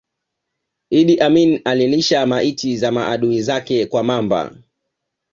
[0.89, 4.55] Idi Amin alilisha maiti za maadui zake kwa mamba